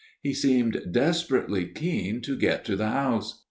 [0.23, 3.39] He seemed desperately keen to get to the house.